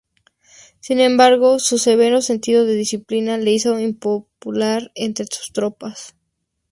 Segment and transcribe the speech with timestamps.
[0.79, 6.15] Sin embargo, su severo sentido de disciplina le hizo impopular entre sus tropas.